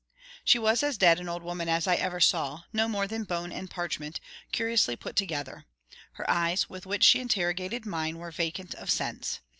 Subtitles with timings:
[0.43, 3.51] She was as dead an old woman as ever I saw; no more than bone
[3.51, 4.19] and parchment,
[4.51, 5.65] curiously put together.
[6.13, 9.41] Her eyes, with which she interrogated mine, were vacant of sense.